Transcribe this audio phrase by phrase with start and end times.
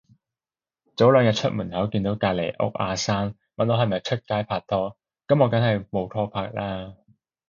[0.95, 6.95] 早兩日出門口見到隔離屋阿生，問我係咪出街拍拖，噉我梗係冇拖拍啦